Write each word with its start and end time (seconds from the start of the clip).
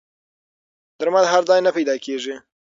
درمل 0.99 1.25
هر 1.33 1.41
ځای 1.49 1.59
نه 1.65 1.71
پیدا 1.77 1.95
کېږي. 2.05 2.35